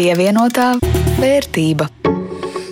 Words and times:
Pievienotā 0.00 0.78
vērtība. 1.20 1.84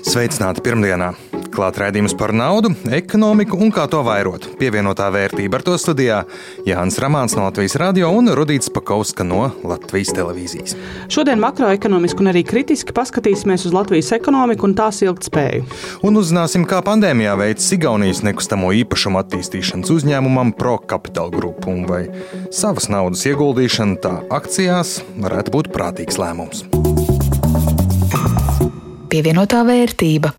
Sveicināti 0.01 0.63
pirmdienā! 0.65 1.11
Klāt 1.53 1.77
raidījums 1.77 2.15
par 2.17 2.33
naudu, 2.33 2.71
ekonomiku 2.95 3.59
un 3.61 3.73
kā 3.75 3.85
to 3.91 3.99
vairot. 4.07 4.47
Pievienotā 4.57 5.11
vērtība 5.13 5.59
ar 5.59 5.65
to 5.67 5.75
studijā 5.77 6.23
Jānis 6.65 6.97
Ramāns 7.03 7.35
no 7.37 7.45
Latvijas 7.45 7.77
radio 7.83 8.09
un 8.17 8.33
Rudīts 8.33 8.73
Pakauska 8.73 9.27
no 9.29 9.51
Latvijas 9.61 10.15
televīzijas. 10.17 10.79
Šodien 11.13 11.43
makroekonomiski 11.45 12.25
un 12.25 12.33
arī 12.33 12.47
kritiski 12.49 12.97
paskatīsimies 12.97 13.69
uz 13.69 13.77
Latvijas 13.77 14.15
ekonomiku 14.17 14.71
un 14.71 14.79
tās 14.81 15.03
ilgtspēju. 15.05 15.69
Un 16.09 16.17
uzzināsim, 16.23 16.65
kā 16.65 16.81
pandēmijā 16.87 17.37
veids 17.43 17.69
Igaunijas 17.77 18.25
nekustamo 18.25 18.73
īpašumu 18.81 19.21
attīstīšanas 19.21 19.93
uzņēmumam 19.99 20.57
ProCapital 20.57 21.37
Group 21.37 21.69
un 21.69 21.85
vai 21.93 22.07
savas 22.49 22.89
naudas 22.89 23.29
ieguldīšana 23.29 24.01
tā 24.01 24.17
akcijās 24.41 25.03
varētu 25.21 25.59
būt 25.59 25.75
prātīgs 25.77 26.23
lēmums. 26.23 26.65
Pievienotā 29.09 29.63
vērtība. 29.65 30.35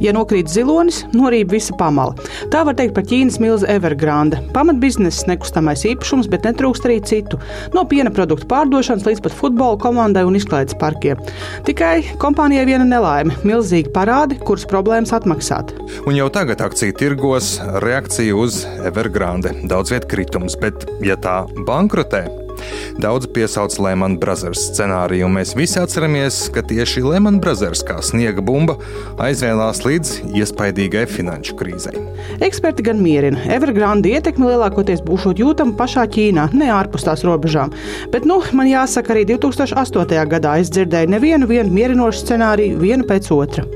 Ja 0.00 0.12
nokrīt 0.12 0.48
zilonis, 0.52 1.02
norīd 1.16 1.50
visa 1.52 1.74
pamala. 1.76 2.14
Tā 2.52 2.62
var 2.68 2.76
teikt 2.76 2.94
par 2.96 3.04
Ķīnas 3.08 3.38
milzi 3.40 3.68
Evergrande. 3.72 4.38
Pamatbiznesa 4.54 5.28
nekustamais 5.30 5.84
īpašums, 5.88 6.28
bet 6.32 6.44
netrūkst 6.48 6.88
arī 6.88 6.96
citu. 7.04 7.40
No 7.76 7.84
piena 7.88 8.12
produktu 8.12 8.48
pārdošanas 8.48 9.04
līdz 9.08 9.24
pat 9.24 9.36
futbola 9.36 9.80
komandai 9.80 10.24
un 10.28 10.36
izklaides 10.36 10.76
parkiem. 10.80 11.20
Tikai 11.68 12.16
kompānijai 12.22 12.64
viena 12.68 12.88
nelaime- 12.88 13.36
milzīgi 13.50 13.92
parādi, 13.92 14.40
kuras 14.40 14.64
problēmas 14.64 15.12
atmaksāt. 15.12 15.72
Un 16.06 16.14
jau 16.14 16.30
tagad 16.30 16.64
akciju 16.64 16.96
tirgos 16.96 17.60
reakcija 17.84 18.36
uz 18.36 18.64
Evergrande 18.84 19.52
daudz 19.64 19.92
vietā 19.92 20.08
kritums, 20.08 20.56
bet 20.60 20.88
ja 21.00 21.16
tā 21.16 21.44
bankrotē, 21.64 22.45
Daudz 23.02 23.28
piesauc 23.28 23.74
Lehman 23.82 24.16
Brothers 24.20 24.70
scenāriju, 24.70 25.26
un 25.28 25.34
mēs 25.36 25.52
visi 25.56 25.76
atceramies, 25.80 26.46
ka 26.54 26.62
tieši 26.64 27.02
Lehman 27.04 27.40
Brothers 27.44 27.82
kā 27.86 27.98
sniega 28.04 28.40
bumba 28.44 28.78
aizvēlās 29.20 29.82
līdz 29.84 30.12
iespaidīgai 30.36 31.04
finanšu 31.10 31.56
krīzei. 31.58 31.92
Eksperti 32.44 32.86
gan 32.86 33.02
mierina, 33.04 33.42
Evergrande 33.52 34.14
ietekme 34.16 34.48
lielākoties 34.48 35.04
būšot 35.04 35.42
jūtama 35.42 35.76
pašā 35.76 36.06
Ķīnā, 36.16 36.48
ne 36.56 36.70
ārpus 36.72 37.04
tās 37.04 37.24
robežām. 37.26 37.74
Bet, 38.14 38.24
nu, 38.28 38.38
man 38.56 38.70
jāsaka, 38.70 39.12
arī 39.14 39.26
2008. 39.34 40.16
gadā 40.32 40.56
es 40.62 40.72
dzirdēju 40.72 41.12
nevienu 41.12 41.50
mierinošu 41.50 42.24
scenāriju, 42.24 42.80
vienu 42.80 43.06
pēc 43.08 43.28
otra. 43.36 43.66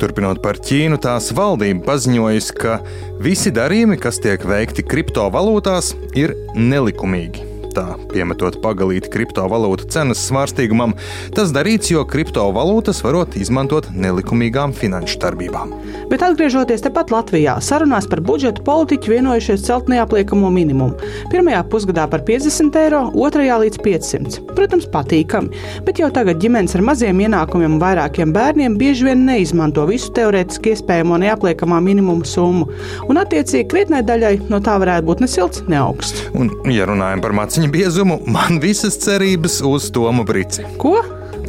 Turpinot 0.00 0.40
par 0.44 0.60
Ķīnu, 0.62 1.00
tās 1.04 1.30
valdība 1.36 1.84
paziņojusi, 1.90 2.56
ka 2.60 2.80
visi 3.20 3.52
darījumi, 3.54 4.00
kas 4.00 4.22
tiek 4.24 4.48
veikti 4.48 4.86
kriptovalūtās, 4.88 5.94
ir 6.16 6.36
nelikumīgi 6.56 7.49
tā 7.76 7.86
piemetot 8.10 8.58
pagalīti 8.64 9.10
kriptovalūtu 9.12 9.88
cenas 9.92 10.22
svārstīgumam. 10.28 10.94
Tas 11.36 11.52
darīts, 11.54 11.92
jo 11.92 12.04
kriptovalūtas 12.08 13.02
varot 13.06 13.36
izmantot 13.40 13.90
nelikumīgām 13.94 14.74
finanšu 14.76 15.20
darbībām. 15.22 15.74
Bet 16.10 16.24
atgriežoties 16.26 16.82
tepat 16.82 17.12
Latvijā, 17.14 17.56
sarunās 17.62 18.08
par 18.10 18.22
budžetu 18.26 18.64
politiķi 18.66 19.14
vienojušies 19.14 19.66
celt 19.66 19.90
neapliekamo 19.92 20.50
minimumu. 20.50 20.96
Pirmajā 21.30 21.60
pusgadā 21.70 22.06
par 22.10 22.24
50 22.26 22.78
eiro, 22.80 23.02
otrajā 23.14 23.60
līdz 23.64 23.82
500. 23.84 24.40
Protams, 24.56 24.88
patīkami, 24.90 25.60
bet 25.86 26.00
jau 26.02 26.10
tagad 26.14 26.40
ģimenes 26.42 26.74
ar 26.78 26.84
maziem 26.86 27.20
ienākumiem 27.26 27.76
un 27.76 27.82
vairākiem 27.82 28.32
bērniem 28.34 28.78
bieži 28.80 29.06
vien 29.06 29.24
neizmanto 29.28 29.84
visu 29.90 30.10
teorētiski 30.16 30.74
iespējamo 30.74 31.18
neapliekamā 31.22 31.80
minimuma 31.84 32.26
summu, 32.26 32.66
un 33.06 33.20
attiecīgi 33.20 33.68
krietnai 33.70 34.02
daļai 34.06 34.34
no 34.50 34.60
tā 34.64 34.78
varētu 34.80 35.06
būt 35.06 35.22
ne 35.24 35.28
silts, 35.30 35.62
ne 35.70 35.78
augsts. 35.80 36.26
Un, 36.34 36.50
ja 36.72 36.86
runājam 36.88 37.22
par 37.22 37.34
maciņu 37.36 37.59
biezumu, 37.68 38.20
man 38.26 38.60
visas 38.62 38.96
cerības 39.02 39.60
uz 39.66 39.90
Tomu 39.92 40.24
Brici. 40.24 40.64
Ko? 40.80 41.00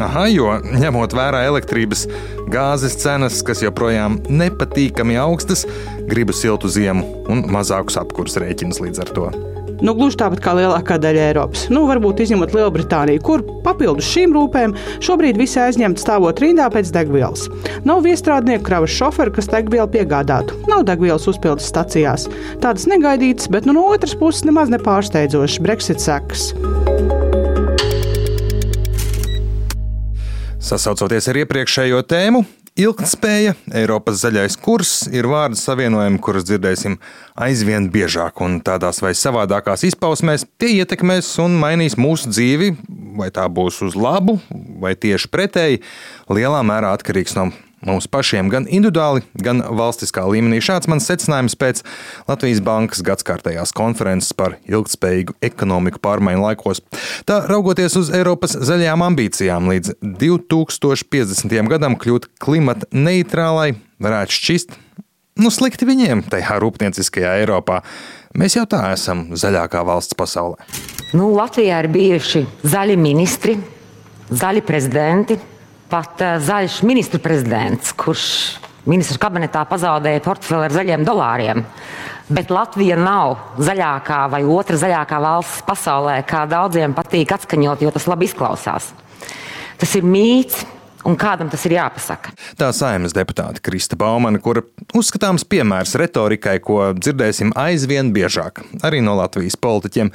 Aha, 0.02 0.26
jo 0.32 0.50
ņemot 0.82 1.14
vērā 1.14 1.44
elektrības 1.46 2.08
gāzes 2.52 2.98
cenas, 3.04 3.42
kas 3.46 3.62
joprojām 3.64 4.18
nepatīkami 4.28 5.20
augstas, 5.22 5.68
gribu 6.10 6.36
siltu 6.36 6.72
ziemu 6.72 7.24
un 7.32 7.46
mazākus 7.54 8.00
apkurss 8.02 8.40
rēķinus 8.42 8.82
līdz 8.84 9.06
ar 9.06 9.16
to. 9.16 9.32
Nu, 9.82 9.96
gluži 9.98 10.20
tāpat 10.22 10.42
kā 10.44 10.54
lielākā 10.58 11.00
daļa 11.02 11.24
Eiropas. 11.32 11.66
Nu, 11.74 11.88
varbūt 11.90 12.22
izņemot 12.22 12.54
Lielbritāniju, 12.54 13.22
kur 13.26 13.42
papildus 13.66 14.10
šīm 14.14 14.36
rūpēm 14.38 14.76
šobrīd 15.02 15.40
visi 15.42 15.58
aizņemti 15.62 16.04
stāvot 16.04 16.42
rindā 16.44 16.68
pēc 16.74 16.92
degvielas. 16.94 17.48
Nav 17.88 18.04
viestrādnieku 18.06 18.68
kravas 18.68 18.94
šoferu, 18.94 19.34
kas 19.34 19.50
degvielu 19.50 19.90
piegādātu. 19.90 20.60
Nav 20.70 20.86
degvielas 20.86 21.26
uzpildes 21.32 21.70
stacijās. 21.74 22.28
Tādas 22.62 22.86
negaidītas, 22.92 23.50
bet 23.50 23.66
nu, 23.66 23.74
no 23.78 23.88
otras 23.90 24.14
puses 24.18 24.46
nemaz 24.46 24.70
nepārsteidzošas 24.70 25.62
Brexit 25.66 26.04
sekas. 26.04 26.52
Sasaucoties 30.62 31.26
ar 31.28 31.42
iepriekšējo 31.42 32.06
tēmu, 32.06 32.46
Ilgtspēja, 32.80 33.52
Eiropas 33.76 34.22
zaļais 34.22 34.56
kurs 34.64 34.92
ir 35.12 35.28
vārdu 35.28 35.58
savienojumi, 35.60 36.22
kurus 36.24 36.46
dzirdēsim 36.48 36.96
aizvien 37.36 37.90
biežāk, 37.92 38.40
un 38.46 38.62
tādās 38.64 39.02
vai 39.04 39.12
savādākās 39.12 39.84
izpausmēs 39.90 40.46
tie 40.56 40.78
ietekmēs 40.78 41.34
un 41.44 41.58
mainīs 41.60 41.98
mūsu 42.00 42.32
dzīvi, 42.32 42.70
vai 43.20 43.28
tā 43.36 43.50
būs 43.52 43.82
uz 43.90 43.98
labu, 44.00 44.38
vai 44.80 44.94
tieši 44.96 45.28
pretēji, 45.34 45.82
lielā 46.32 46.64
mērā 46.64 46.94
atkarīgs 46.96 47.36
no 47.36 47.50
mums 47.86 48.08
pašiem, 48.12 48.50
gan 48.52 48.68
individuāli, 48.70 49.24
gan 49.42 49.64
valstiskā 49.64 50.24
līmenī. 50.30 50.62
Šāds 50.64 50.90
mans 50.92 51.08
secinājums 51.10 51.58
pēc 51.60 51.82
Latvijas 52.30 52.62
Bankas 52.66 53.04
gadsimtajās 53.06 53.74
konferences 53.78 54.36
par 54.38 54.58
ilgspējīgu 54.70 55.38
ekonomiku 55.46 56.02
pārmaiņu 56.04 56.46
laikos. 56.46 56.84
Tā 57.30 57.42
raugoties 57.50 57.98
uz 58.00 58.14
Eiropas 58.16 58.56
zaļajām 58.58 59.06
ambīcijām 59.10 59.72
līdz 59.74 59.98
2050. 60.22 61.58
gadam 61.72 61.98
kļūt 62.00 62.32
klimata 62.42 62.90
neitrālai, 62.94 63.74
varētu 64.02 64.38
šķist. 64.38 64.80
Nu, 65.42 65.50
slikti 65.54 65.88
viņiem 65.88 66.26
tajā 66.30 66.58
rūpnieciskajā 66.62 67.38
Eiropā. 67.42 67.80
Mēs 68.38 68.58
jau 68.58 68.66
tā 68.70 68.84
esam 68.94 69.30
zaļākā 69.36 69.82
valsts 69.88 70.18
pasaulē. 70.20 70.60
Nu, 71.16 71.32
Latvijā 71.36 71.82
ir 71.84 71.90
bijuši 71.92 72.44
zaļi 72.68 72.98
ministri, 73.00 73.56
zaļi 74.32 74.62
prezidenti, 74.68 75.40
pat 75.92 76.24
uh, 76.24 76.38
zaļš 76.42 76.82
ministru 76.88 77.22
prezidents, 77.24 77.94
kurš 77.94 78.26
ministra 78.90 79.20
kabinetā 79.22 79.62
pazaudēja 79.70 80.24
portfeli 80.26 80.68
ar 80.68 80.76
zaļiem 80.76 81.06
dolāriem. 81.06 81.64
Bet 82.32 82.52
Latvija 82.54 82.96
nav 82.96 83.36
zaļākā 83.60 84.22
vai 84.32 84.42
otra 84.48 84.80
zaļākā 84.80 85.20
valsts 85.22 85.66
pasaulē, 85.68 86.22
kā 86.28 86.46
daudziem 86.50 86.96
patīk 86.96 87.34
atskaņot, 87.36 87.84
jo 87.84 87.92
tas 87.92 88.08
labi 88.08 88.30
izklausās. 88.30 88.94
Tas 89.82 89.96
ir 90.00 90.08
mīts, 90.08 90.64
un 91.08 91.18
kādam 91.20 91.50
tas 91.52 91.64
ir 91.68 91.76
jāpasaka. 91.78 92.34
Tā 92.60 92.70
saimnes 92.76 93.16
deputāte 93.16 93.64
Krista 93.64 93.98
Baumana, 94.00 94.42
kura 94.42 94.64
uzskatāms 94.98 95.46
piemērs 95.48 95.96
retorikai, 96.00 96.58
ko 96.64 96.92
dzirdēsim 96.98 97.54
aizvien 97.60 98.12
biežāk, 98.16 98.64
arī 98.86 99.02
no 99.06 99.16
Latvijas 99.20 99.58
politiķiem. 99.62 100.12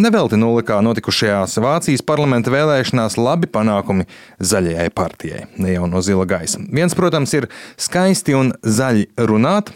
Nevelti 0.00 0.38
nulikā 0.40 0.80
notikušajās 0.86 1.58
Vācijas 1.62 2.04
parlamenta 2.06 2.52
vēlēšanās 2.54 3.18
labi 3.20 3.50
panākumi 3.50 4.08
zaļajai 4.38 4.88
partijai, 4.94 5.44
ne 5.60 5.74
jau 5.76 5.90
no 5.90 6.04
zila 6.04 6.28
gaisa. 6.28 6.62
Viens, 6.70 6.96
protams, 6.98 7.34
ir 7.36 7.50
skaisti 7.80 8.36
un 8.38 8.54
zaļi 8.62 9.10
runāt, 9.30 9.74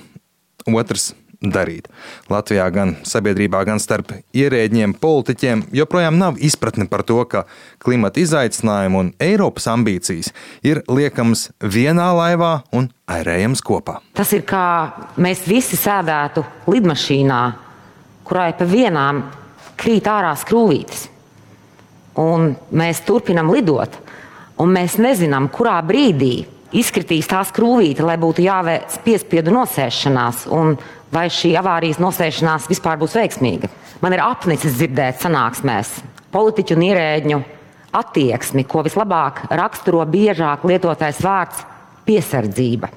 otrs 0.71 1.13
darīt. 1.53 1.89
Latvijā 2.33 2.67
gan 2.75 2.95
sabiedrībā, 3.07 3.65
gan 3.69 3.81
starp 3.83 4.13
ierēģiem, 4.37 4.97
politiķiem 5.01 5.67
joprojām 5.75 6.19
nav 6.21 6.39
izpratne 6.39 6.87
par 6.91 7.05
to, 7.07 7.21
ka 7.29 7.45
klimata 7.85 8.23
izaicinājumi 8.23 9.01
un 9.01 9.13
Eiropas 9.23 9.69
ambīcijas 9.73 10.33
ir 10.65 10.83
liekams 10.89 11.49
vienā 11.61 12.11
laivā 12.17 12.55
un 12.73 12.89
airējams 13.11 13.65
kopā. 13.65 14.01
Tas 14.17 14.33
ir 14.37 14.47
kā 14.49 14.65
mēs 15.21 15.45
visi 15.49 15.79
sēdētu 15.81 16.45
lidmašīnā, 16.71 17.43
kurai 18.25 18.53
pa 18.57 18.69
vienām 18.69 19.25
krīt 19.81 20.09
ārā 20.09 20.33
skrūvītes. 20.39 21.09
Un 22.21 22.53
mēs 22.71 23.03
turpinām 23.05 23.51
lidot, 23.51 23.97
un 24.63 24.71
mēs 24.71 25.01
nezinām, 25.03 25.49
kurā 25.51 25.81
brīdī 25.83 26.45
izkritīs 26.75 27.29
tā 27.31 27.43
skrūvīte, 27.47 28.05
lai 28.07 28.17
būtu 28.21 28.45
jāveic 28.45 28.99
piespiedu 29.05 29.55
nosēšanās. 29.55 30.47
Un 30.55 30.77
vai 31.15 31.29
šī 31.31 31.55
avārijas 31.61 32.01
nosēšanās 32.03 32.69
vispār 32.71 32.99
būs 33.01 33.15
veiksmīga. 33.19 33.71
Man 34.03 34.17
ir 34.17 34.25
apnicis 34.25 34.75
dzirdēt 34.77 35.23
sanāksmēs 35.23 35.95
politiķu 36.35 36.75
un 36.77 36.87
ierēģņu 36.89 37.39
attieksmi, 37.95 38.65
ko 38.67 38.83
vislabāk 38.87 39.45
raksturo 39.55 40.03
biežāk 40.11 40.65
lietotais 40.67 41.21
vārds 41.23 41.63
piesardzība. 42.05 42.91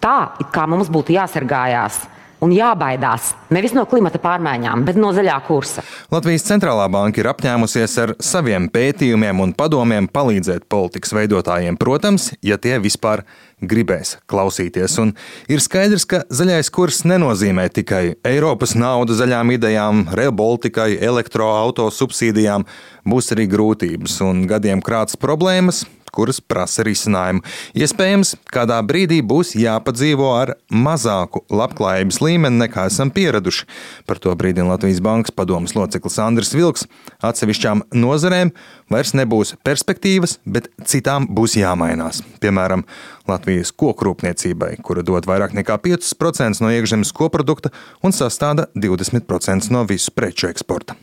Tā, 0.00 0.16
it 0.40 0.48
kā 0.54 0.64
mums 0.70 0.88
būtu 0.92 1.12
jāsargājās 1.12 2.00
un 2.44 2.54
jābaidās 2.54 3.34
nevis 3.52 3.74
no 3.76 3.84
klimata 3.88 4.20
pārmaiņām, 4.22 4.84
bet 4.88 4.98
no 5.00 5.12
zaļā 5.16 5.36
kursa. 5.46 5.84
Latvijas 6.12 6.46
centrālā 6.48 6.86
banka 6.92 7.22
ir 7.22 7.30
apņēmusies 7.30 7.96
ar 8.04 8.14
saviem 8.22 8.68
pētījumiem 8.72 9.44
un 9.44 9.54
padomiem 9.56 10.08
palīdzēt 10.10 10.66
politikas 10.70 11.14
veidotājiem, 11.16 11.78
protams, 11.80 12.30
ja 12.44 12.58
tie 12.60 12.78
vispār 12.82 13.24
gribēs 13.60 14.16
klausīties. 14.30 14.96
Un 15.02 15.12
ir 15.52 15.60
skaidrs, 15.60 16.06
ka 16.08 16.22
zaļais 16.32 16.72
kurs 16.72 17.02
nenozīmē 17.08 17.68
tikai 17.76 18.16
Eiropas 18.26 18.74
naudu 18.78 19.16
zaļām 19.18 19.52
idejām, 19.56 20.06
Revoltikai, 20.16 20.94
elektroautorāta 20.96 21.92
subsīdijām, 21.94 22.64
būs 23.08 23.32
arī 23.34 23.46
grūtības 23.50 24.20
un 24.24 24.46
gadiem 24.48 24.80
krāts 24.84 25.18
problēmas, 25.20 25.84
kuras 26.14 26.40
prasa 26.40 26.84
risinājumu. 26.86 27.44
Iespējams, 27.78 28.34
kādā 28.52 28.80
brīdī 28.86 29.20
būs 29.26 29.54
jāpadzīvo 29.58 30.30
ar 30.36 30.54
mazāku 30.70 31.44
labklājības 31.50 32.20
līmeni 32.24 32.64
nekā 32.64 32.86
esam 32.90 33.12
pieraduši. 33.14 33.66
Par 34.06 34.20
to 34.22 34.34
brīdina 34.38 34.72
Latvijas 34.72 35.02
Bankas 35.04 35.34
padomas 35.34 35.76
loceklis 35.78 36.20
Andris 36.22 36.54
Vilks. 36.56 36.86
Atsevišķām 37.24 37.86
nozarēm 37.94 38.54
vairs 38.90 39.14
nebūs 39.14 39.54
perspektīvas, 39.66 40.38
bet 40.44 40.70
citām 40.88 41.28
būs 41.30 41.58
jāmainās. 41.60 42.22
Piemēram, 42.42 42.84
Latvijas 43.30 43.70
kokrūpniecībai, 43.78 44.74
kura 44.82 45.04
dod 45.06 45.28
vairāk 45.30 45.54
nekā 45.54 45.78
5% 45.84 46.64
no 46.64 46.72
iekšzemes 46.74 47.12
koprodukta 47.14 47.70
un 48.02 48.14
sastāda 48.16 48.66
20% 48.74 49.70
no 49.74 49.84
visu 49.86 50.14
preču 50.16 50.50
eksporta. 50.50 50.98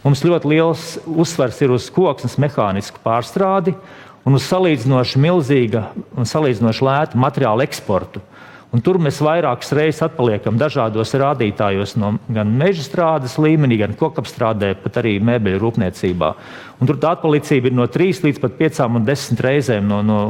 Mums 0.00 0.22
ļoti 0.24 0.48
liels 0.48 0.84
uzsvers 1.04 1.58
ir 1.60 1.74
uz 1.74 1.90
koksnes 1.92 2.38
mehānisku 2.40 3.02
pārstrādi 3.04 3.74
un 4.26 4.36
uz 4.36 4.46
salīdzinoši 4.48 5.22
milzīga 5.22 5.88
un 6.18 6.28
salīdzinoši 6.28 6.86
lēta 6.86 7.20
materiāla 7.20 7.66
eksportu. 7.68 8.22
Un 8.70 8.78
tur 8.86 9.00
mēs 9.02 9.16
vairākas 9.18 9.72
reizes 9.74 10.04
atpaliekam 10.06 10.54
dažādos 10.54 11.10
rādītājos, 11.18 11.96
no 11.98 12.12
gan 12.30 12.52
meža 12.54 12.84
strādes 12.86 13.34
līmenī, 13.42 13.80
gan 13.80 13.96
kokapstrādē, 13.98 14.76
pat 14.78 15.00
arī 15.00 15.16
mēbeļu 15.26 15.58
rūpniecībā. 15.58 16.28
Un 16.78 16.88
tur 16.88 17.00
tā 17.02 17.16
atpalicība 17.16 17.66
ir 17.66 17.74
no 17.74 17.88
3 17.90 18.22
līdz 18.28 18.38
pat 18.44 18.54
5 18.60 18.80
un 18.86 19.08
10 19.08 19.42
reizēm 19.42 19.90
no, 19.90 19.98
no, 20.06 20.20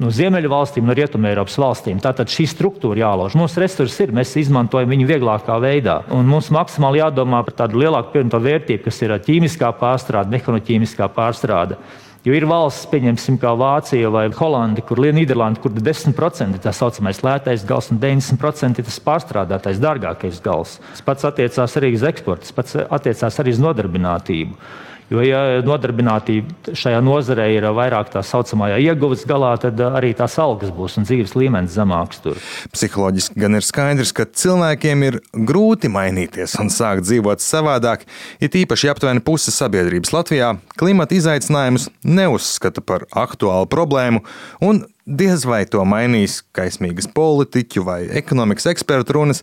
no 0.00 0.14
Ziemeļu 0.16 0.48
valstīm, 0.48 0.88
no 0.88 0.96
Rietumē 0.96 1.34
Eiropas 1.34 1.60
valstīm. 1.60 2.00
Tātad 2.00 2.32
šī 2.32 2.48
struktūra 2.48 3.04
jālauž. 3.04 3.36
Mūsu 3.36 3.60
resursi 3.60 4.06
ir, 4.06 4.16
mēs 4.16 4.32
izmantojam 4.40 4.96
viņu 4.96 5.10
vieglākā 5.12 5.60
veidā. 5.60 6.00
Un 6.16 6.24
mums 6.30 6.48
maksimāli 6.56 7.04
jādomā 7.04 7.44
par 7.44 7.58
tādu 7.66 7.84
lielāku 7.84 8.16
pievienoto 8.16 8.40
vērtību, 8.48 8.86
kas 8.88 9.04
ir 9.04 9.18
ķīmiskā 9.28 9.74
pārstrāde, 9.76 10.32
mehanoķīmiskā 10.38 11.12
pārstrāde. 11.12 11.76
Jo 12.20 12.34
ir 12.36 12.44
valsts, 12.44 12.84
pieņemsim, 12.92 13.38
kā 13.40 13.54
Vācija 13.56 14.10
vai 14.12 14.26
Holanda, 14.36 14.82
kur 14.84 15.00
Nīderlanda, 15.00 15.56
kur 15.62 15.72
10% 15.72 16.58
ir 16.58 16.60
tā 16.60 16.72
saucamais 16.76 17.22
lētais 17.24 17.64
gals 17.64 17.88
un 17.94 17.96
90% 18.02 18.82
ir 18.82 18.84
tas 18.84 18.98
pārstrādātais, 19.06 19.80
dārgākais 19.80 20.42
gals. 20.44 20.76
Tas 20.90 21.06
pats 21.06 21.24
attiecās 21.30 21.78
arī 21.80 21.94
uz 21.96 22.04
eksportu, 22.04 22.44
tas 22.44 22.56
pats 22.58 22.76
attiecās 22.82 23.40
arī 23.40 23.56
uz 23.56 23.62
nodarbinātību. 23.64 24.58
Jo, 25.10 25.22
ja 25.26 25.40
nodarbinātība 25.66 26.76
šajā 26.78 27.00
nozarē 27.02 27.48
ir 27.50 27.64
vairāk 27.74 28.12
tā 28.12 28.20
saucamajā 28.22 28.76
ieguves 28.84 29.24
galā, 29.26 29.56
tad 29.58 29.80
arī 29.82 30.12
tās 30.14 30.36
algas 30.38 30.70
būs 30.74 31.00
un 31.00 31.08
dzīves 31.08 31.34
līmenis 31.34 31.74
zemāks. 31.74 32.20
Tur. 32.22 32.38
Psiholoģiski 32.70 33.42
gan 33.42 33.58
ir 33.58 33.66
skaidrs, 33.66 34.12
ka 34.14 34.28
cilvēkiem 34.28 35.02
ir 35.08 35.18
grūti 35.34 35.90
mainīties 35.90 36.54
un 36.62 36.70
sākt 36.70 37.08
dzīvot 37.08 37.42
savādāk. 37.42 38.06
It 38.38 38.54
īpaši 38.62 38.92
aptuveni 38.92 39.24
puse 39.26 39.50
sabiedrības 39.54 40.14
Latvijā 40.14 40.52
klimata 40.78 41.18
izaicinājumus 41.18 41.88
neuzskata 42.06 42.84
par 42.86 43.08
aktuālu 43.10 43.66
problēmu, 43.72 44.22
un 44.62 44.84
diez 45.10 45.42
vai 45.42 45.64
to 45.66 45.82
mainīs 45.82 46.44
kaismīgas 46.54 47.10
politiķu 47.10 47.82
vai 47.88 48.00
ekonomikas 48.22 48.70
ekspertu 48.76 49.18
runas. 49.18 49.42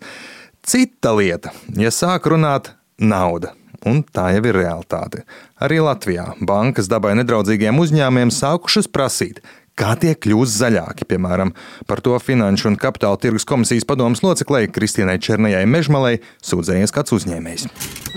Cita 0.68 1.12
lieta, 1.16 1.52
ja 1.76 1.92
sāk 1.92 2.32
runāt 2.32 2.72
nauda 3.04 3.57
un 3.86 4.02
tā 4.04 4.32
jau 4.36 4.44
ir 4.50 4.58
realitāte. 4.58 5.24
Arī 5.62 5.80
Latvijā 5.84 6.32
bankas 6.42 6.90
dabai 6.90 7.14
nedraudzīgiem 7.20 7.78
uzņēmumiem 7.84 8.34
sākušas 8.34 8.90
prasīt, 8.90 9.42
kā 9.78 9.94
tie 10.00 10.14
kļūs 10.18 10.58
zaļāki. 10.58 11.08
Piemēram, 11.08 11.54
par 11.90 12.02
to 12.04 12.18
Finanšu 12.22 12.72
un 12.72 12.78
Kapitāla 12.82 13.20
tirgus 13.22 13.46
komisijas 13.48 13.86
padomus 13.88 14.24
loceklei 14.26 14.70
Kristīnai 14.74 15.20
Černējai 15.22 15.68
Mežmalei 15.70 16.20
sūdzējies 16.46 16.94
kāds 16.96 17.14
uzņēmējs. 17.18 17.68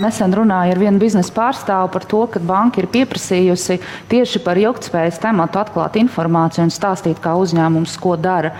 Nesen 0.01 0.33
runāju 0.33 0.73
ar 0.73 0.81
vienu 0.81 1.01
biznesa 1.01 1.33
pārstāvu 1.35 1.91
par 1.93 2.07
to, 2.09 2.23
ka 2.31 2.41
banka 2.41 2.81
ir 2.81 2.89
pieprasījusi 2.91 3.77
tieši 4.11 4.41
par 4.45 4.57
ilgspējas 4.57 5.21
tematu 5.21 5.61
atklāt 5.61 5.99
informāciju 6.01 6.65
un 6.65 6.73
stāstīt, 6.73 7.21
kā 7.21 7.35
uzņēmums 7.37 7.97
ko 8.01 8.17
dara. 8.17 8.55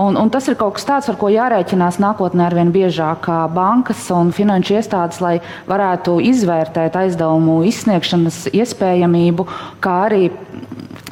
Un, 0.00 0.16
un 0.16 0.30
tas 0.32 0.46
ir 0.48 0.56
kaut 0.56 0.78
kas 0.78 0.86
tāds, 0.88 1.08
ar 1.12 1.18
ko 1.20 1.28
jārēķinās 1.32 1.98
nākotnē 2.00 2.46
ar 2.46 2.56
vien 2.56 2.70
biežāk 2.72 3.28
bankas 3.52 4.06
un 4.16 4.30
finanšu 4.32 4.78
iestādes, 4.78 5.20
lai 5.20 5.34
varētu 5.68 6.16
izvērtēt 6.32 6.96
aizdevumu 6.96 7.58
izsniegšanas 7.68 8.46
iespējamību, 8.56 9.46
kā 9.84 9.98
arī 10.06 10.30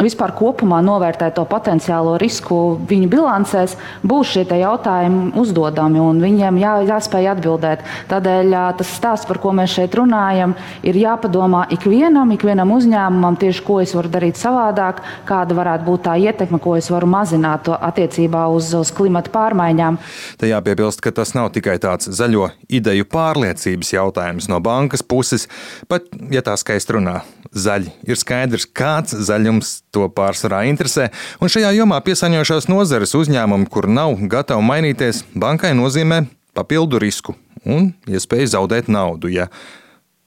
vispār 0.05 0.32
kopumā 0.37 0.81
novērtēt 0.85 1.37
to 1.37 1.44
potenciālo 1.49 2.17
risku 2.20 2.79
viņu 2.88 3.08
bilancēs, 3.12 3.76
būs 4.06 4.35
šie 4.35 4.44
jautājumi 4.61 5.32
uzdodami 5.38 6.00
un 6.02 6.20
viņiem 6.23 6.58
jā, 6.61 6.75
jāspēj 6.88 7.31
atbildēt. 7.35 7.85
Tādēļ 8.11 8.56
tas 8.81 8.93
stāsts, 8.97 9.29
par 9.29 9.41
ko 9.43 9.52
mēs 9.56 9.75
šeit 9.76 9.94
runājam, 9.99 10.55
ir 10.87 10.99
jāpadomā 10.99 11.67
ikvienam, 11.76 12.32
ikvienam 12.35 12.73
uzņēmumam 12.76 13.38
tieši, 13.41 13.64
ko 13.67 13.81
es 13.85 13.94
varu 13.97 14.12
darīt 14.12 14.41
savādāk, 14.41 15.02
kāda 15.29 15.56
varētu 15.58 15.87
būt 15.87 16.06
tā 16.08 16.17
ietekme, 16.20 16.61
ko 16.62 16.76
es 16.79 16.91
varu 16.93 17.08
mazināt 17.11 17.69
attiecībā 17.70 18.46
uz, 18.53 18.73
uz 18.76 18.93
klimata 18.94 19.32
pārmaiņām. 19.35 20.00
Te 20.41 20.50
jāpiebilst, 20.50 21.03
ka 21.05 21.14
tas 21.14 21.35
nav 21.37 21.53
tikai 21.55 21.79
tāds 21.82 22.11
zaļo 22.11 22.50
ideju 22.69 23.08
pārliecības 23.11 23.94
jautājums 23.94 24.50
no 24.50 24.61
bankas 24.64 25.05
puses, 25.06 25.49
pat 25.91 26.08
ja 26.32 26.43
tā 26.44 26.56
skaisti 26.61 26.99
runā 26.99 27.20
zaļi. 27.50 27.93
Ir 28.06 28.19
skaidrs, 28.19 28.67
kāds 28.67 29.14
zaļums 29.26 29.81
to 29.95 30.07
pārsvarā 30.15 30.63
interesē, 30.71 31.09
un 31.43 31.51
šajā 31.53 31.73
jomā 31.79 32.01
piesaņojušās 32.07 32.71
nozares 32.71 33.15
uzņēmumi, 33.19 33.69
kur 33.71 33.89
nav 33.91 34.17
gatavi 34.31 34.67
mainīties, 34.67 35.25
bankai 35.35 35.73
nozīmē 35.79 36.25
papildu 36.57 37.01
risku 37.03 37.37
un 37.67 37.93
iespēju 38.09 38.55
zaudēt 38.55 38.91
naudu. 38.93 39.31
Ja 39.33 39.49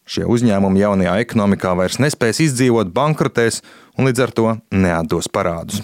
šie 0.09 0.25
uzņēmumi 0.29 0.83
jaunajā 0.83 1.17
ekonomikā 1.23 1.73
vairs 1.79 1.99
nespēs 2.03 2.41
izdzīvot, 2.43 2.91
bankrotēs 2.95 3.61
un 3.97 4.09
līdz 4.09 4.25
ar 4.25 4.33
to 4.35 4.55
neatdos 4.71 5.29
parādus. 5.31 5.83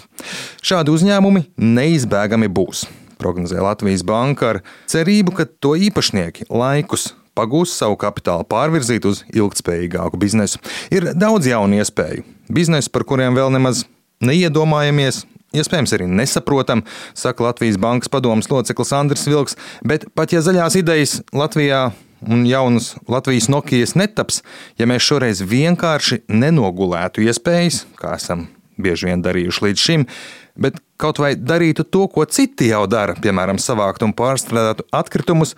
Šādi 0.64 0.92
uzņēmumi 0.94 1.46
neizbēgami 1.56 2.50
būs. 2.52 2.86
Prognozē 3.20 3.60
Latvijas 3.60 4.04
banka 4.06 4.54
ar 4.54 4.60
cerību, 4.88 5.34
ka 5.36 5.44
to 5.44 5.74
īpašnieki 5.76 6.48
laikus 6.48 7.10
pagūs 7.38 7.74
savu 7.78 7.98
kapitālu 8.00 8.46
pārvirzīt 8.50 9.06
uz 9.08 9.24
ilgspējīgāku 9.32 10.20
biznesu. 10.20 10.60
Ir 10.92 11.12
daudz 11.18 11.50
jaunu 11.50 11.80
iespēju. 11.80 12.26
Biznesu, 12.50 12.92
par 12.94 13.06
kuriem 13.08 13.36
vēl 13.38 13.52
nemaz 13.54 13.84
neiedomājamies, 14.24 15.24
Iespējams, 15.50 15.90
arī 15.96 16.04
nesaprotam, 16.06 16.84
saka 17.18 17.42
Latvijas 17.42 17.74
Bankas 17.82 18.10
padomus 18.12 18.46
loceklis 18.52 18.92
Andris 18.94 19.26
Vilks, 19.26 19.56
bet 19.82 20.04
pat 20.14 20.30
ja 20.30 20.44
zaļās 20.46 20.76
idejas 20.78 21.16
Latvijā 21.34 21.88
un 22.22 22.44
jaunas 22.46 22.92
Latvijas 23.10 23.48
Nokijas 23.50 23.96
netaps, 23.98 24.44
ja 24.78 24.86
mēs 24.86 25.02
šoreiz 25.02 25.42
vienkārši 25.42 26.20
nenogulētu 26.30 27.26
iespējas, 27.26 27.82
kā 27.98 28.14
esam 28.20 28.46
bieži 28.78 29.10
vien 29.10 29.24
darījuši 29.24 29.66
līdz 29.66 29.84
šim, 29.88 30.06
bet 30.54 30.78
kaut 31.00 31.18
vai 31.18 31.34
darītu 31.34 31.82
to, 31.82 32.06
ko 32.12 32.24
citi 32.30 32.70
jau 32.70 32.84
dara, 32.90 33.18
piemēram, 33.18 33.58
savākt 33.58 34.06
un 34.06 34.14
pārstrādāt 34.14 34.84
atkritumus, 34.94 35.56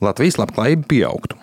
Latvijas 0.00 0.38
labklājība 0.40 0.88
pieaugtu 0.88 1.36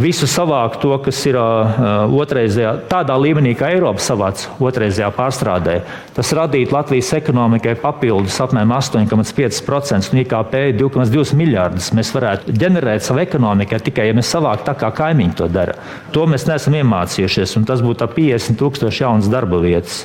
visu 0.00 0.26
savākt 0.28 0.82
to, 0.82 0.92
kas 1.00 1.18
ir 1.28 1.38
uh, 1.40 2.04
otrreizējā, 2.20 2.72
tādā 2.90 3.16
līmenī, 3.20 3.54
kā 3.56 3.70
Eiropa 3.72 4.02
savāc 4.04 4.44
otrreizējā 4.60 5.08
pārstrādē. 5.16 5.76
Tas 6.16 6.32
radītu 6.36 6.74
Latvijas 6.76 7.14
ekonomikai 7.16 7.76
papildus 7.80 8.36
apmēram 8.44 8.74
8,5% 8.76 10.12
no 10.12 10.22
IKP 10.22 10.56
2,2 10.76 11.36
miljardus. 11.38 11.90
Mēs 11.96 12.12
varētu 12.16 12.52
ģenerēt 12.56 13.06
savu 13.06 13.22
ekonomiku 13.24 13.80
tikai, 13.86 14.10
ja 14.10 14.16
mēs 14.16 14.32
savāktu 14.34 14.68
tā, 14.68 14.76
kā 14.80 14.92
kaimiņi 15.00 15.36
to 15.40 15.48
dara. 15.52 15.78
To 16.12 16.26
mēs 16.28 16.44
neesam 16.48 16.76
iemācījušies, 16.76 17.56
un 17.60 17.66
tas 17.68 17.84
būtu 17.84 18.08
50 18.16 18.60
tūkstoši 18.60 19.04
jaunas 19.04 19.30
darba 19.32 19.60
vietas. 19.64 20.04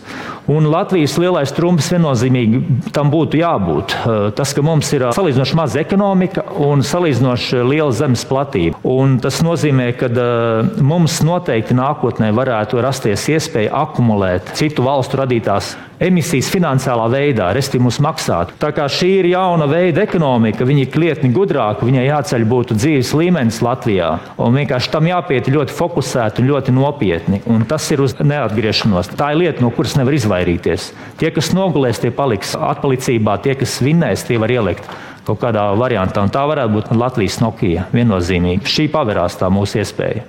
Un 0.51 0.65
Latvijas 0.71 1.17
lielais 1.21 1.51
trumps 1.55 1.91
viennozīmīgi 1.93 2.91
tam 2.95 3.11
būtu 3.13 3.39
jābūt. 3.39 3.95
Tas, 4.35 4.55
ka 4.55 4.63
mums 4.65 4.89
ir 4.95 5.05
salīdzinoši 5.15 5.57
maza 5.59 5.79
ekonomika 5.83 6.43
un 6.65 6.83
salīdzinoši 6.85 7.61
liela 7.67 7.91
zemes 7.95 8.23
platība. 8.27 8.79
Un 8.87 9.19
tas 9.21 9.39
nozīmē, 9.45 9.80
nozīmē, 9.81 9.93
ka 9.97 10.81
mums 10.81 11.21
noteikti 11.23 11.75
nākotnē 11.75 12.31
varētu 12.33 12.81
rasties 12.81 13.27
iespēja 13.29 13.73
akumulēt 13.73 14.53
citu 14.55 14.83
valstu 14.83 15.17
radītās 15.17 15.75
emisijas 16.01 16.49
finansiālā 16.49 17.05
veidā, 17.11 17.51
respektīvi 17.53 17.83
mums 17.85 17.99
maksāt. 18.01 18.55
Tā 18.59 18.71
kā 18.73 18.87
šī 18.89 19.19
ir 19.19 19.27
jauna 19.35 19.67
veida 19.69 20.01
ekonomika, 20.01 20.65
viņi 20.65 20.87
ir 20.87 20.89
krietni 20.91 21.29
gudrāki, 21.33 21.85
viņai 21.85 22.07
jāceļ 22.07 22.45
būtu 22.49 22.77
dzīves 22.79 23.13
līmenis 23.13 23.61
Latvijā. 23.61 24.09
Un 24.41 24.57
vienkārši 24.57 24.91
tam 24.91 25.05
jāpiet 25.05 25.51
ļoti 25.51 25.75
fokusēti 25.77 26.41
un 26.41 26.49
ļoti 26.49 26.73
nopietni. 26.73 27.43
Un 27.45 27.67
tas 27.69 27.85
ir 27.93 28.01
uz 28.01 28.17
neatgriešanos. 28.17 29.13
Tā 29.13 29.29
ir 29.35 29.43
lieta, 29.43 29.61
no 29.61 29.69
kuras 29.75 29.93
nevar 29.99 30.17
izvairīties. 30.17 30.89
Tie, 31.21 31.29
kas 31.29 31.53
nogulēs, 31.53 32.01
tie 32.01 32.09
paliks 32.09 32.57
atpalicībā, 32.57 33.37
tie, 33.45 33.53
kas 33.59 33.77
vinnēs, 33.85 34.25
tie 34.25 34.41
var 34.41 34.57
ielikt 34.57 34.89
kaut 35.27 35.41
kādā 35.41 35.67
variantā. 35.79 36.23
Un 36.25 36.33
tā 36.33 36.43
varētu 36.49 36.75
būt 36.77 36.93
Latvijas 36.97 37.39
Nokia 37.43 37.87
viennozīmīgi. 37.93 38.67
Šī 38.67 38.87
pavērās 38.93 39.37
tā 39.41 39.51
mūsu 39.53 39.81
iespēja. 39.81 40.25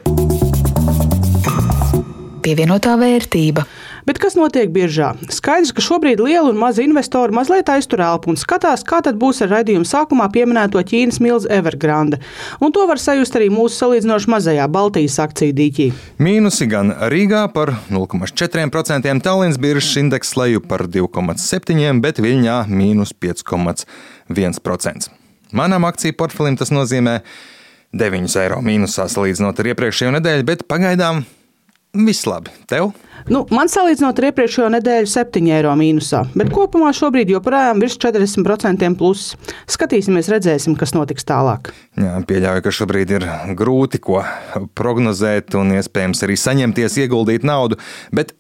Pievienotā 2.43 2.97
vērtība. 2.99 3.65
Bet 4.09 4.19
kas 4.19 4.35
notiek 4.35 4.71
biržā? 4.75 5.13
Skaidrs, 5.31 5.71
ka 5.77 5.83
šobrīd 5.85 6.19
liela 6.23 6.51
un 6.51 6.59
maza 6.59 6.83
investori 6.83 7.35
mazliet 7.35 7.69
aiztur 7.71 8.03
elpu 8.03 8.33
un 8.33 8.39
skatās, 8.41 8.83
kā 8.87 8.99
tad 9.05 9.19
būs 9.21 9.45
ar 9.45 9.53
raidījuma 9.55 9.87
sākumā 9.87 10.27
pieminēto 10.35 10.83
Ķīnas 10.83 11.21
milzu 11.23 11.51
Evergrande. 11.53 12.19
Un 12.59 12.75
to 12.75 12.87
var 12.91 12.99
sajust 12.99 13.39
arī 13.39 13.47
mūsu 13.53 13.79
salīdzinoši 13.79 14.33
mazajā 14.35 14.67
Baltijas 14.73 15.21
akciju 15.23 15.55
dīķī. 15.59 15.89
Mīnusi 16.23 16.67
gan 16.71 16.91
Rīgā 17.13 17.45
par 17.55 17.77
0,4%, 17.93 19.23
Tallinas 19.23 19.61
biržas 19.63 19.97
indeks 20.03 20.35
leju 20.39 20.65
par 20.67 20.89
2,7%, 20.91 22.01
bet 22.03 22.19
Viļņā 22.23 22.59
mīnus 22.73 23.15
5,1%. 23.23 25.13
Manam 25.53 25.85
akciju 25.85 26.17
portfelim 26.17 26.57
tas 26.57 26.73
nozīmē 26.73 27.21
9 27.93 28.37
eiro 28.41 28.59
mīnusā 28.65 29.05
salīdzinot 29.13 29.59
ar 29.61 29.71
iepriekšējo 29.75 30.15
nedēļu, 30.17 30.47
bet 30.49 30.65
pagaidām 30.71 31.23
viss 31.93 32.27
labi. 32.27 32.51
Tev? 32.67 32.93
Nu, 33.29 33.43
man 33.53 33.69
salīdzinot 33.71 34.17
ar 34.19 34.27
iepriekšējo 34.31 34.69
nedēļu, 34.73 35.09
7 35.13 35.51
eiro 35.53 35.75
mīnusā, 35.79 36.25
bet 36.35 36.51
kopumā 36.55 36.89
šobrīd 36.97 37.31
joprojām 37.35 37.83
virs 37.85 37.99
40% 38.01 38.89
plus. 38.99 39.27
Skatīsimies, 39.71 40.31
redzēsim, 40.33 40.75
kas 40.81 40.97
notiks 40.97 41.29
tālāk. 41.29 41.71
Jā, 42.01 42.17
pieļauju, 42.27 42.65
ka 42.65 42.75
šobrīd 42.75 43.13
ir 43.19 43.29
grūti 43.59 44.01
ko 44.03 44.23
prognozēt 44.79 45.55
un 45.61 45.77
iespējams 45.77 46.25
arī 46.27 46.39
saņemties, 46.41 46.99
ieguldīt 47.05 47.45
naudu, 47.47 47.79
bet 48.17 48.33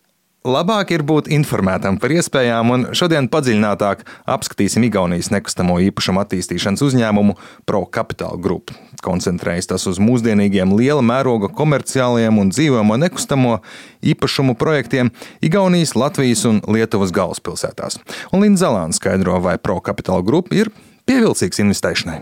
Labāk 0.43 0.91
ir 0.91 1.05
būt 1.07 1.29
informētam 1.31 2.01
par 2.03 2.11
iespējām, 2.11 2.71
un 2.75 2.85
šodien 2.99 3.29
padziļinātāk 3.31 4.01
apskatīsim 4.27 4.83
Igaunijas 4.89 5.29
nekustamo 5.31 5.77
īpašumu 5.87 6.19
attīstīšanas 6.19 6.83
uzņēmumu 6.83 7.37
ProCapital 7.63 8.41
Group. 8.43 8.73
Koncentrējas 9.07 9.71
tas 9.71 9.87
uz 9.87 10.01
mūsdienīgiem 10.03 10.75
liela 10.75 11.05
mēroga 11.07 11.47
komerciāliem 11.55 12.41
un 12.43 12.51
dzīvojamo 12.51 12.99
nekustamo 13.05 13.61
īpašumu 14.03 14.57
projektiem 14.59 15.13
Igaunijas, 15.47 15.95
Latvijas 15.95 16.43
un 16.51 16.59
Lietuvas 16.67 17.15
galvaspilsētās. 17.15 18.01
Un 18.35 18.43
Linda 18.43 18.65
Zalāna 18.65 18.99
skaidro, 18.99 19.39
vai 19.47 19.61
ProCapital 19.63 20.27
Group 20.27 20.51
ir 20.59 20.75
pievilcīgs 21.07 21.63
investēšanai. 21.63 22.19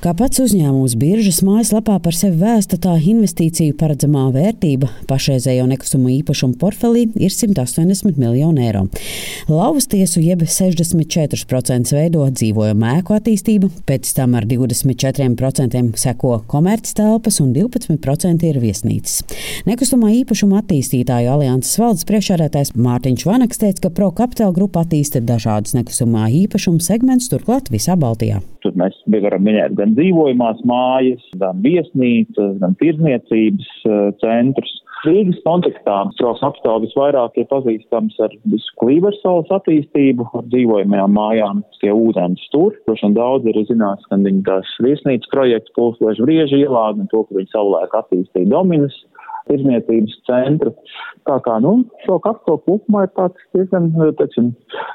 Kā 0.00 0.14
pats 0.16 0.40
uzņēmums 0.40 0.94
biržas 0.96 1.42
mājaslapā 1.44 1.98
par 2.00 2.16
sevi 2.16 2.38
vēsta, 2.40 2.78
tā 2.80 2.94
investīciju 2.96 3.74
paredzamā 3.76 4.22
vērtība 4.32 4.88
pašreizējo 5.10 5.66
nekustamo 5.68 6.08
īpašumu 6.14 6.54
portfelī 6.56 7.02
ir 7.20 7.34
180 7.34 8.16
miljoni 8.16 8.64
eiro. 8.64 8.86
Lauvas 9.52 9.90
tiesu 9.92 10.22
jeb 10.24 10.46
64% 10.48 11.92
veido 11.92 12.24
dzīvojama 12.32 12.94
ēku 12.94 13.12
attīstība, 13.18 13.68
pēc 13.90 14.14
tam 14.16 14.38
ar 14.40 14.46
24% 14.48 15.82
seko 16.00 16.38
komerctelpas 16.48 17.42
un 17.44 17.52
12% 17.58 18.48
ir 18.48 18.60
viesnīcas. 18.64 19.18
Nekustamā 19.68 20.14
īpašuma 20.22 20.62
attīstītāju 20.62 21.34
alianses 21.34 21.76
valdes 21.82 22.08
priekšādātājs 22.08 22.72
Mārtiņš 22.72 23.26
Vanaks 23.28 23.60
teica, 23.60 23.84
ka 23.84 23.92
ProCapital 24.00 24.56
grupa 24.56 24.86
attīsta 24.86 25.20
dažādus 25.20 25.76
nekustamā 25.76 26.30
īpašuma 26.46 26.80
segmentus 26.88 27.28
turklāt 27.28 27.68
visā 27.68 28.00
Baltijā. 28.00 28.40
Tur 28.64 28.72
mēs 28.76 28.96
varam 29.24 29.44
minēt 29.44 29.76
gan 29.76 29.89
dzīvojamās 29.96 30.62
mājas, 30.68 31.24
gan 31.40 31.62
viesnīcas, 31.64 32.58
gan 32.62 32.76
tirzniecības 32.80 33.72
centrus. 34.22 34.76
Rīgas 35.00 35.38
kontekstā 35.46 35.94
Strauss 36.12 36.44
apstākļi 36.44 36.84
visvairāk 36.84 37.38
ir 37.40 37.46
pazīstams 37.48 38.18
ar 38.20 38.34
visu 38.52 38.74
Klīversalas 38.82 39.48
attīstību, 39.56 40.26
ar 40.36 40.44
dzīvojamajām 40.52 41.14
mājām, 41.16 41.62
tie 41.80 41.94
ūdens 41.94 42.42
tur. 42.52 42.76
Vien 42.90 43.16
daudz 43.16 43.48
ir 43.48 43.56
zinās, 43.70 44.02
ka 44.10 44.20
viņi 44.20 44.44
tās 44.48 44.74
viesnīcas 44.84 45.32
projekts 45.32 45.72
Pulslēžu 45.78 46.26
vriežu 46.26 46.60
ielā, 46.60 46.90
un 46.98 47.08
to, 47.12 47.24
ka 47.24 47.38
viņi 47.38 47.52
savulaik 47.54 47.96
attīstīja 47.96 48.52
Dominas 48.52 48.98
tirzniecības 49.48 50.16
centru. 50.28 50.74
Tā 51.28 51.36
kā, 51.44 51.58
nu, 51.62 51.82
šo 52.04 52.16
kapitolu 52.24 52.60
kopumā 52.64 53.04
ir 53.06 53.12
tāds 53.18 53.48
diezgan, 53.54 53.90
teiksim, 54.18 54.50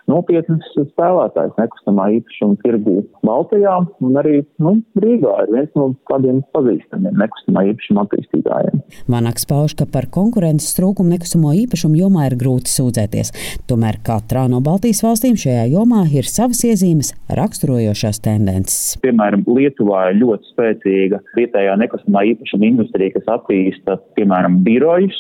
nopietns 0.10 0.68
spēlētājs 0.76 1.54
nekustamā 1.60 2.08
īpašuma 2.18 2.58
tirgū 2.64 2.96
Baltijā 3.26 3.76
un 4.04 4.20
arī, 4.20 4.40
nu, 4.62 4.76
Rīgā 5.02 5.36
ir 5.46 5.54
viens 5.54 5.72
no 5.78 5.92
tādiem 6.10 6.42
pazīstamiem 6.56 7.18
nekustamā 7.22 7.66
īpašuma 7.72 8.06
attīstītājiem. 8.06 8.82
Vanaks 9.12 9.48
pauž, 9.50 9.76
ka 9.80 9.88
par 9.90 10.10
konkurences 10.14 10.76
trūkumu 10.78 11.14
nekustamo 11.14 11.54
īpašumu 11.64 12.00
jomā 12.02 12.30
ir 12.30 12.38
grūti 12.42 12.74
sūdzēties. 12.74 13.34
Tomēr 13.70 14.02
katrā 14.06 14.48
no 14.52 14.62
Baltijas 14.66 15.04
valstīm 15.06 15.38
šajā 15.40 15.68
jomā 15.74 16.06
ir 16.10 16.28
savas 16.30 16.64
iezīmes 16.68 17.14
raksturojošās 17.40 18.22
tendences. 18.26 18.96
Piemēram, 19.06 19.46
Lietuvā 19.56 20.10
ir 20.12 20.20
ļoti 20.24 20.52
spēcīga 20.54 21.22
vietējā 21.38 21.78
nekustamā 21.82 22.26
īpašuma 22.34 22.70
industrija, 22.72 23.16
kas 23.16 23.32
attīsta, 23.38 24.00
piemēram, 24.18 24.35
birojus, 24.66 25.18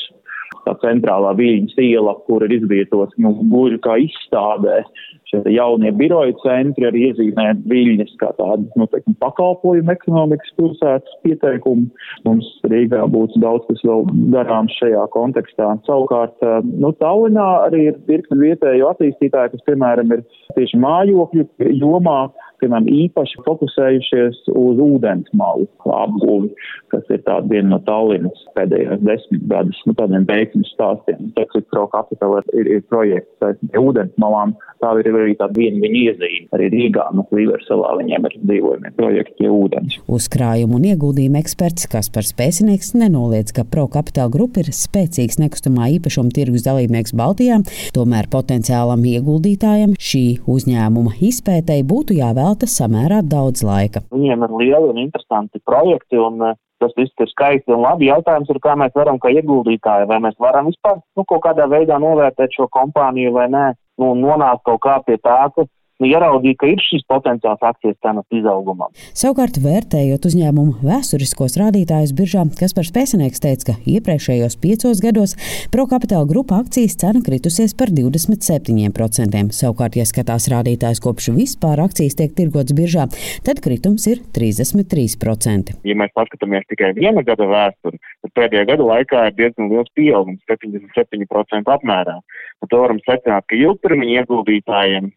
tā 0.65 0.73
centrālā 0.81 1.35
viļņas 1.37 1.77
iela, 1.83 2.15
kur 2.27 2.45
ir 2.45 2.55
izvietots 2.57 3.15
nu, 3.21 3.33
gluži 3.51 3.79
kā 3.85 3.97
izstādē. 4.01 4.81
Šie 5.29 5.41
jaunie 5.55 5.89
biroja 5.97 6.35
centri 6.43 6.85
arī 6.85 7.07
iezīmē 7.09 7.47
viļņas 7.69 8.13
kā 8.21 8.29
tādu 8.37 8.67
nu, 8.77 8.85
teikam, 8.91 9.15
pakalpojumu 9.23 9.93
ekonomikas 9.95 10.53
pilsētas 10.59 11.17
pieteikumu. 11.25 11.87
Mums 12.27 12.51
Rīgā 12.69 13.01
būtu 13.13 13.41
daudz 13.41 13.65
kas 13.69 13.81
vēl 13.87 14.05
darāms 14.35 14.75
šajā 14.79 15.07
kontekstā. 15.15 15.71
Savukārt, 15.89 16.45
nu, 16.69 16.93
Tallinā 17.01 17.47
arī 17.65 17.87
ir 17.89 18.01
virkni 18.09 18.51
vietēju 18.51 18.89
attīstītāji, 18.93 19.55
kas, 19.55 19.65
piemēram, 19.69 20.13
ir 20.13 20.25
tieši 20.57 20.81
mājokļu 20.85 21.49
jomā 21.81 22.19
piemēram, 22.61 22.87
īpaši 22.89 23.41
fokusējušies 23.45 24.41
uz 24.51 24.81
ūdens 24.81 25.29
malu 25.37 25.67
apgūvi, 25.95 26.51
kas 26.93 27.07
ir 27.13 27.21
tāda 27.27 27.49
viena 27.51 27.75
no 27.75 27.79
Tallinas 27.87 28.45
pēdējās 28.57 29.03
desmit 29.05 29.45
gadus, 29.51 29.81
nu, 29.87 29.95
tādiem 29.97 30.27
veiksmju 30.29 30.67
stāstiem. 30.71 31.31
Texas 31.37 31.65
Pro 31.71 31.87
Capital 31.93 32.39
ir, 32.57 32.69
ir 32.77 32.85
projekts 32.91 33.43
saistībā 33.43 33.75
ar 33.75 33.89
ūdens 33.89 34.21
malām. 34.21 34.55
Tā 34.83 34.93
ir 35.01 35.11
arī 35.23 35.35
tāda 35.39 35.57
viena 35.57 35.81
viņa 35.83 36.01
iezīme. 36.01 36.47
Arī 36.55 36.69
Rīgā, 36.73 37.05
nu, 37.15 37.25
Klīversalā 37.29 37.93
viņiem 38.01 38.27
ir 38.29 38.37
dzīvojumie 38.41 38.91
projekti 38.97 39.37
pie 39.39 39.51
ūdens. 39.51 39.97
Uzkrājumu 40.11 40.79
un 40.79 40.87
ieguldījumu 40.91 41.39
eksperts 41.41 41.89
Kaspars 41.91 42.33
Pēcinieks 42.37 42.93
nenoliedz, 42.97 43.53
ka 43.55 43.65
Pro 43.69 43.87
Capital 43.91 44.31
Group 44.33 44.59
ir 44.61 44.71
spēcīgs 44.75 45.39
nekustamā 45.41 45.89
īpašuma 45.97 46.33
tirgus 46.35 46.65
dalībnieks 46.67 47.15
Baltijā, 47.17 47.61
tomēr 47.95 48.29
potenciālam 48.33 49.05
ieguldītājam 49.15 49.95
šī 49.99 50.25
uzņēmuma 50.51 51.15
izpētēji 51.29 51.87
būtu 51.87 52.19
jāvelta 52.19 52.69
samērā 52.69 53.21
daudz 53.25 53.65
laika. 53.65 54.05
Viņiem 54.13 54.45
ir 54.47 54.55
lieli 54.61 54.93
un 54.93 55.01
interesanti 55.05 55.61
projekti, 55.65 56.19
un 56.19 56.41
eh, 56.49 56.59
tas 56.83 56.93
viss 56.99 57.23
ir 57.23 57.31
skaisti 57.31 57.73
un 57.73 57.83
labi. 57.85 58.09
Jautājums 58.09 58.51
ir, 58.51 58.59
kā 58.63 58.75
mēs 58.79 58.93
varam, 58.97 59.19
kā 59.21 59.31
ieguldītāji, 59.33 60.09
vai 60.11 60.19
mēs 60.23 60.37
varam 60.41 60.69
vispār 60.71 60.99
nu, 61.01 61.25
kaut 61.25 61.43
kādā 61.45 61.67
veidā 61.71 61.99
novērtēt 62.01 62.57
šo 62.57 62.67
kompāniju 62.73 63.35
vai 63.37 63.47
nē, 63.53 63.65
nu, 64.01 64.13
nonākt 64.19 64.65
kaut 64.67 64.81
kā 64.85 64.99
pie 65.07 65.17
tā, 65.21 65.39
ka 65.55 65.67
nu, 65.99 66.09
ieraudzīja, 66.09 66.57
ka 66.59 66.69
ir 66.69 66.81
šis 66.83 67.05
potenciāls 67.09 67.63
akcijas 67.63 67.97
cenas 68.03 68.25
izaugumam. 68.35 68.91
Savukārt, 69.15 69.59
vērtējot 69.63 70.27
uzņēmumu 70.29 70.81
vēsturiskos 70.85 71.57
rādītājus 71.61 72.13
biržā, 72.17 72.43
Kaspars 72.59 72.91
Pēcinieks 72.95 73.43
teica, 73.43 73.71
ka 73.71 73.75
iepriekšējos 73.95 74.57
piecos 74.63 75.01
gados 75.03 75.35
ProCapital 75.73 76.27
grupa 76.29 76.59
akcijas 76.63 76.97
cena 77.01 77.23
kritusies 77.25 77.75
par 77.77 77.93
27%. 77.95 79.43
Savukārt, 79.55 79.99
ja 79.99 80.07
skatās 80.07 80.49
rādītājs 80.51 81.03
kopš 81.03 81.31
vispār 81.35 81.83
akcijas 81.85 82.19
tiek 82.19 82.35
tirgots 82.35 82.75
biržā, 82.75 83.07
tad 83.47 83.63
kritums 83.63 84.07
ir 84.11 84.23
33%. 84.35 85.79
Ja 85.87 85.97
mēs 85.99 86.11
paskatāmies 86.17 86.67
tikai 86.71 86.91
viena 86.97 87.23
gada 87.25 87.47
vēsturi, 87.47 88.01
tad 88.25 88.35
pēdējā 88.35 88.67
gada 88.73 88.89
laikā 88.91 89.29
ir 89.29 89.39
diezgan 89.39 89.71
liels 89.71 89.91
pieaugums- 89.95 90.43
77% 90.51 91.71
apmērā. 91.71 92.19
Un 92.63 92.69
to 92.71 92.81
varam 92.81 92.99
secināt, 93.03 93.45
ka 93.49 93.57
ilgtermiņa 93.59 94.21
ieguldītājiem 94.21 95.09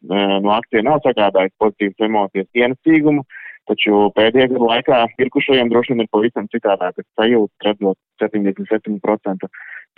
no 0.44 0.50
akciju 0.56 0.82
nav 0.84 0.98
sagādājis 1.04 1.54
pozitīvas 1.62 2.08
emocijas 2.08 2.48
ienesīgumu, 2.58 3.22
taču 3.70 4.08
pēdējā 4.16 4.50
gada 4.52 4.68
laikā 4.72 4.98
pirkušajiem 5.20 5.70
droši 5.72 5.94
vien 5.94 6.04
ir 6.04 6.10
pavisam 6.12 6.48
citādākas 6.52 7.06
sajūtas, 7.18 7.64
redzot 7.64 7.98
77% 8.22 9.48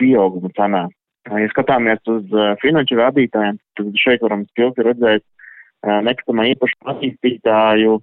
pieaugumu 0.01 0.53
cenā. 0.59 0.87
Ja 1.31 1.49
skatāmies 1.53 2.01
uz 2.09 2.31
finanšu 2.63 2.97
rādītājiem, 3.01 3.59
tad 3.77 3.99
šeit 4.01 4.23
varam 4.25 4.47
spilgti 4.53 4.87
redzēt 4.87 5.25
nekustamā 6.07 6.47
īpašuma 6.53 6.95
attīstītāju 6.95 7.99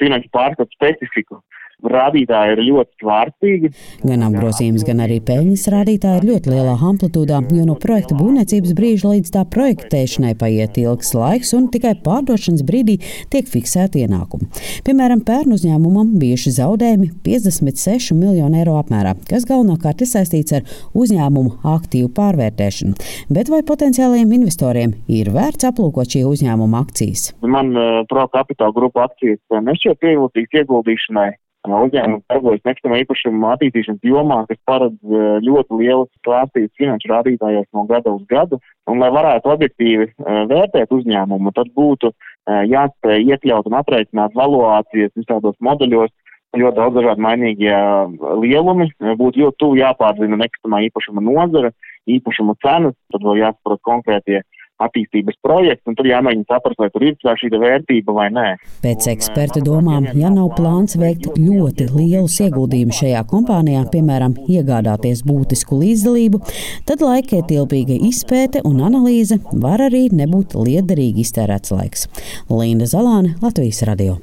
finanšu 0.00 0.32
pārskatu 0.34 0.74
specifiku. 0.74 1.42
Rādītāji 1.84 2.54
ir 2.54 2.62
ļoti 2.70 3.02
svārstīgi. 3.02 3.70
Gan 4.06 4.24
apgrozījums, 4.26 4.84
gan 4.86 5.02
arī 5.04 5.18
peļņas 5.24 5.66
rādītāji 5.74 6.20
ir 6.22 6.28
ļoti 6.30 6.52
lielā 6.52 6.76
amplitūdā, 6.90 7.40
jo 7.52 7.66
no 7.68 7.76
projekta 7.80 8.16
būvniecības 8.18 8.74
brīža 8.78 9.12
līdz 9.12 9.32
tā 9.34 9.44
projektēšanai 9.52 10.34
paiet 10.40 10.80
ilgs 10.80 11.12
laiks 11.16 11.52
un 11.56 11.68
tikai 11.72 11.96
pārdošanas 12.04 12.64
brīdī 12.66 12.98
tiek 13.32 13.48
fiksēti 13.50 14.04
ienākumi. 14.06 14.48
Piemēram, 14.86 15.22
pērnu 15.26 15.58
uzņēmumam 15.58 16.16
bijuši 16.20 16.54
zaudējumi 16.58 17.10
56 17.26 18.16
miljonu 18.16 18.60
eiro 18.62 18.76
apmērā, 18.80 19.16
kas 19.28 19.46
galvenokārt 19.48 20.04
ir 20.04 20.10
saistīts 20.10 20.56
ar 20.56 20.66
uzņēmumu 20.96 21.58
aktīvu 21.76 22.12
pārvērtēšanu. 22.16 22.96
Bet 23.32 23.52
vai 23.52 23.62
potenciālajiem 23.66 24.36
investoriem 24.40 24.96
ir 25.12 25.32
vērts 25.34 25.68
aplūkot 25.70 26.16
šī 26.16 26.24
uzņēmuma 26.28 26.84
akcijas? 26.86 27.30
Man 27.44 27.74
uh, 27.76 28.04
pro 28.08 28.26
kapitāla 28.32 28.74
grupu 28.76 29.02
akcijas 29.04 29.42
nešķiet 29.66 30.00
pievilcīgas 30.02 30.62
ieguldīšanai 30.62 31.32
uzņēmumi 31.66 32.22
darbojas 32.30 32.62
nekustamā 32.66 33.00
īpašuma 33.02 33.52
attīstīšanas 33.56 34.06
jomā, 34.06 34.38
kas 34.48 34.58
paredz 34.68 34.96
e, 35.02 35.22
ļoti 35.46 35.78
lielas 35.80 36.10
klāstītas 36.26 36.76
finanšu 36.78 37.10
rādītājos 37.12 37.66
no 37.74 37.86
gada 37.90 38.12
uz 38.14 38.22
gadu. 38.30 38.60
Un, 38.86 39.00
lai 39.02 39.10
varētu 39.14 39.50
objektīvi 39.54 40.06
e, 40.06 40.36
vērtēt 40.52 40.94
uzņēmumu, 40.94 41.52
tad 41.56 41.72
būtu 41.76 42.12
e, 42.12 42.14
jāspēj 42.70 43.26
iekļaut 43.34 43.70
un 43.70 43.78
aprēķināt 43.80 44.36
valuācijas 44.38 45.14
visādos 45.18 45.58
modeļos, 45.60 46.14
ļoti 46.56 46.78
daudz 46.78 46.96
dažādi 46.96 47.24
mainīgie 47.24 47.76
lielumi, 48.40 48.86
būtu 49.18 49.42
ļoti 49.42 49.60
tuvu 49.60 49.80
jāpārzina 49.80 50.38
nekustamā 50.40 50.84
īpašuma 50.86 51.24
nozara, 51.24 51.72
īpašuma 52.08 52.54
cenas, 52.64 52.94
tad 53.12 53.26
vēl 53.26 53.42
jāsaprot 53.42 53.82
konkrētie 53.84 54.40
attīstības 54.82 55.38
projekts, 55.44 55.86
un 55.88 55.96
tur 55.98 56.08
jāmēģina 56.08 56.48
saprast, 56.50 56.80
vai 56.80 56.90
tur 56.92 57.06
ir 57.06 57.16
šī 57.16 57.50
vērtība 57.52 58.14
vai 58.16 58.28
nē. 58.34 58.46
Pēc 58.84 59.08
eksperta 59.12 59.62
domām, 59.64 60.08
ja 60.18 60.30
nav 60.32 60.52
plāns 60.58 60.98
veikt 61.00 61.30
ļoti 61.38 61.88
lielus 61.94 62.38
ieguldījumus 62.44 63.00
šajā 63.02 63.22
kompānijā, 63.30 63.84
piemēram, 63.92 64.36
iegādāties 64.46 65.24
būtisku 65.26 65.80
līdzdalību, 65.82 66.42
tad 66.88 67.04
laikietilpīga 67.04 68.00
izpēte 68.10 68.64
un 68.68 68.82
analīze 68.86 69.40
var 69.52 69.86
arī 69.88 70.06
nebūt 70.12 70.58
liederīgi 70.58 71.24
iztērēts 71.26 71.74
laiks. 71.74 72.10
Linda 72.52 72.88
Zalāne, 72.90 73.36
Latvijas 73.42 73.84
Radio. 73.88 74.20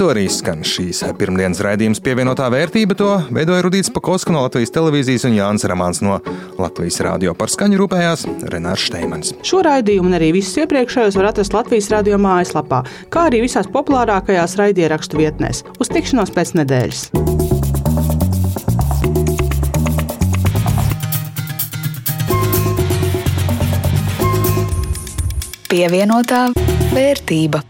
To 0.00 0.06
arī 0.08 0.22
skan 0.32 0.62
šīs 0.64 1.02
pirmdienas 1.20 1.58
raidījums 1.60 1.98
pievienotā 2.00 2.46
vērtība. 2.48 2.94
To 2.96 3.08
veidoja 3.36 3.60
Rudīts 3.66 3.90
Pakoska 3.92 4.32
no 4.32 4.46
Latvijas 4.46 4.72
televīzijas 4.72 5.26
un 5.28 5.34
Jānis 5.36 5.66
Ramāns 5.68 6.00
no 6.00 6.14
Latvijas 6.56 7.02
radio 7.04 7.34
par 7.36 7.52
skaņu 7.52 7.76
rūpējās 7.82 8.24
Renārs 8.48 8.86
Šteimans. 8.88 9.34
Šo 9.44 9.60
raidījumu 9.66 10.08
un 10.08 10.16
arī 10.16 10.30
visus 10.38 10.56
iepriekšējos 10.62 11.18
var 11.20 11.28
atrast 11.34 11.52
Latvijas 11.52 11.90
radio 11.92 12.16
mājaslapā, 12.16 12.80
kā 13.12 13.26
arī 13.28 13.42
visās 13.44 13.68
populārākajās 13.68 14.56
raidierakstu 14.56 15.20
vietnēs. 15.20 15.66
Uz 15.76 15.92
tikšanos 15.92 16.32
pēc 16.32 16.54
nedēļas! 16.62 17.10
Pievienotā 25.68 26.46
vērtība. 26.96 27.60